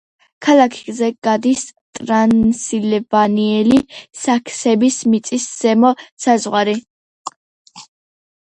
[0.43, 1.65] ქალაქზე გადის
[1.99, 3.77] ტრანსილვანიელი
[4.23, 5.93] საქსების მიწის ზემო
[6.27, 6.75] საზღვარი.